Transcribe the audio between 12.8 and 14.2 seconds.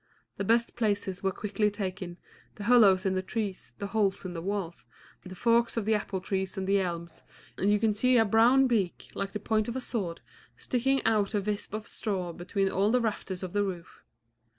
the rafters of the roof.